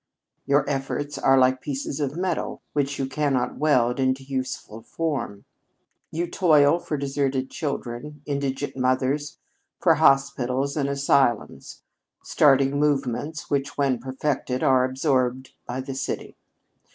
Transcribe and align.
Your 0.47 0.67
efforts 0.67 1.19
are 1.19 1.37
like 1.37 1.61
pieces 1.61 1.99
of 1.99 2.17
metal 2.17 2.63
which 2.73 2.97
you 2.97 3.05
cannot 3.05 3.57
weld 3.59 3.99
into 3.99 4.23
useful 4.23 4.81
form. 4.81 5.45
You 6.09 6.25
toil 6.25 6.79
for 6.79 6.97
deserted 6.97 7.51
children, 7.51 8.23
indigent 8.25 8.75
mothers, 8.75 9.37
for 9.79 9.93
hospitals 9.93 10.75
and 10.75 10.89
asylums, 10.89 11.83
starting 12.23 12.79
movements 12.79 13.51
which, 13.51 13.77
when 13.77 13.99
perfected, 13.99 14.63
are 14.63 14.85
absorbed 14.85 15.53
by 15.67 15.81
the 15.81 15.93
city. 15.93 16.35